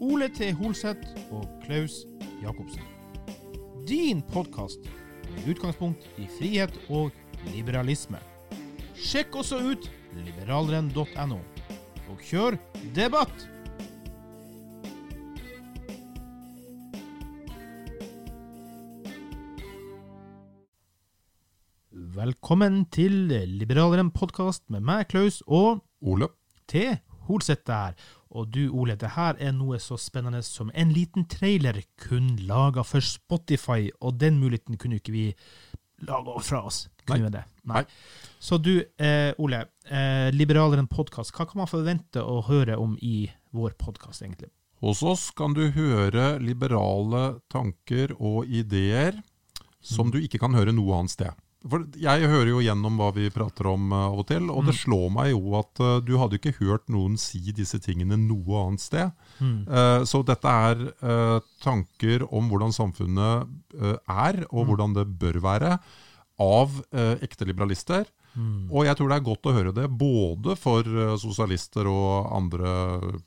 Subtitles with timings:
[0.00, 0.52] Ole T.
[0.56, 2.04] Holseth og Klaus
[2.42, 2.82] Jacobsen.
[3.88, 4.78] Din podkast
[5.34, 7.10] med utgangspunkt i frihet og
[7.52, 8.20] liberalisme.
[8.96, 9.88] Sjekk også ut
[10.24, 11.38] liberalrenn.no,
[12.08, 12.56] og kjør
[12.96, 13.48] debatt!
[22.12, 23.12] Velkommen til
[23.48, 26.28] Liberaleren podkast med meg, Klaus, og Ole.
[26.68, 26.92] T.
[27.28, 27.96] Holseth der.
[28.32, 32.84] Og du, Ole, det her er noe så spennende som en liten trailer kun laga
[32.86, 35.26] for Spotify, og den muligheten kunne ikke vi
[36.08, 36.86] lage fra oss.
[37.06, 37.34] Kunne Nei.
[37.34, 37.44] det?
[37.68, 37.82] Nei.
[37.82, 37.84] Nei.
[38.42, 43.30] Så du, eh, Ole, eh, Liberaleren podkast, hva kan man forvente å høre om i
[43.52, 44.50] vår podkast, egentlig?
[44.82, 49.20] Hos oss kan du høre liberale tanker og ideer
[49.82, 51.41] som du ikke kan høre noe annet sted.
[51.70, 54.74] For Jeg hører jo gjennom hva vi prater om eh, av og til, og det
[54.80, 58.82] slår meg jo at uh, du hadde ikke hørt noen si disse tingene noe annet
[58.82, 59.12] sted.
[59.42, 63.46] Eh, så dette er uh, tanker om hvordan samfunnet
[64.10, 65.76] er, og hvordan det bør være,
[66.42, 66.74] av
[67.22, 68.08] ekte liberalister.
[68.72, 70.86] Og jeg tror det er godt å høre det, både for
[71.20, 72.72] sosialister og andre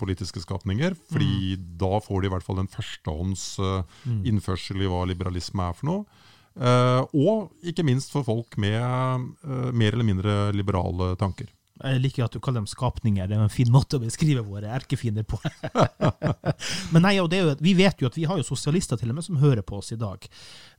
[0.00, 3.98] politiske skapninger, fordi da får de i hvert fall en førstehånds eh,
[4.30, 6.22] innførsel i hva liberalisme er for noe.
[6.52, 11.48] Eh, og ikke minst for folk med eh, mer eller mindre liberale tanker.
[11.82, 13.26] Jeg liker at du kaller dem skapninger.
[13.26, 15.40] Det er en fin måte å beskrive våre erkefiender på.
[16.94, 19.10] Men nei, og det er jo, vi vet jo at vi har jo sosialister til
[19.10, 20.28] og med som hører på oss i dag.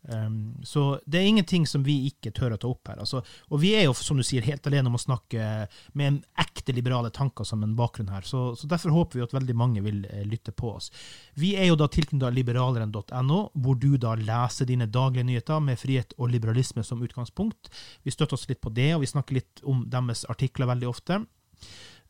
[0.03, 2.99] Um, så det er ingenting som vi ikke tør å ta opp her.
[2.99, 6.17] Altså, og vi er jo, som du sier, helt alene om å snakke med en
[6.43, 8.27] ekte liberale tanker som en bakgrunn her.
[8.27, 10.91] Så, så derfor håper vi at veldig mange vil eh, lytte på oss.
[11.39, 16.15] Vi er jo da tilknyttet liberaleren.no, hvor du da leser dine daglige nyheter med frihet
[16.17, 17.71] og liberalisme som utgangspunkt.
[18.03, 21.23] Vi støtter oss litt på det, og vi snakker litt om deres artikler veldig ofte.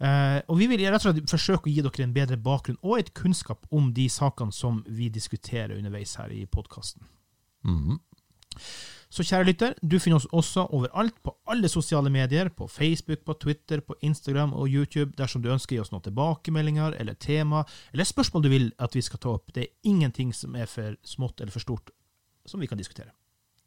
[0.01, 2.97] Uh, og Vi vil rett og slett forsøke å gi dere en bedre bakgrunn og
[2.97, 7.05] et kunnskap om de sakene som vi diskuterer underveis her i podkasten.
[7.63, 7.99] Mhm.
[9.13, 13.35] Så kjære lytter, du finner oss også overalt på alle sosiale medier, på Facebook, på
[13.37, 17.61] Twitter, på Instagram og YouTube, dersom du ønsker å gi oss noen tilbakemeldinger eller tema,
[17.93, 19.53] eller spørsmål du vil at vi skal ta opp.
[19.53, 21.93] Det er ingenting som er for smått eller for stort
[22.49, 23.13] som vi kan diskutere.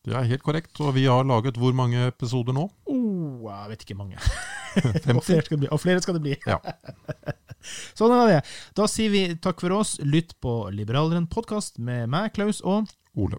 [0.03, 2.67] Det er helt korrekt, og vi har laget hvor mange episoder nå?
[2.91, 4.19] Oh, jeg vet ikke mange.
[5.15, 5.71] og, flere skal det bli.
[5.71, 6.37] og flere skal det bli.
[6.47, 6.59] Ja.
[7.99, 8.45] sånn er det.
[8.79, 9.97] Da sier vi takk for oss.
[10.03, 13.39] Lytt på Liberaleren podkast med meg, Klaus, og Ole.